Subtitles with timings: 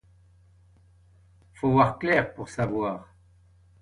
[1.53, 3.07] Faut voir clair, pour savoir.